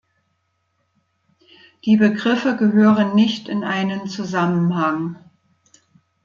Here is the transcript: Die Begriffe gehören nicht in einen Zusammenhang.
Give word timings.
Die 1.85 1.95
Begriffe 1.95 2.55
gehören 2.57 3.13
nicht 3.13 3.47
in 3.47 3.63
einen 3.63 4.07
Zusammenhang. 4.07 5.15